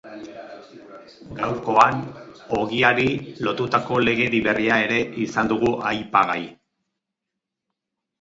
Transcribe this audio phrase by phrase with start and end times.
[1.39, 1.99] Gaurkoan,
[2.59, 3.05] ogiari
[3.47, 6.39] lotutako legedi berria ere izan dugu aipagai.